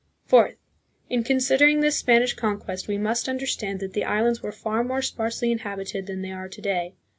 Fourth. 0.25 0.55
In 1.11 1.23
considering 1.23 1.81
this 1.81 1.95
Spanish 1.95 2.33
conquest, 2.33 2.87
we 2.87 2.97
must 2.97 3.29
understand 3.29 3.79
that 3.81 3.93
the 3.93 4.03
islands 4.03 4.41
were 4.41 4.51
far 4.51 4.83
more 4.83 5.03
sparsely 5.03 5.51
inhabited 5.51 6.07
than 6.07 6.23
they 6.23 6.31
are 6.31 6.49
to 6.49 6.59
day. 6.61 6.95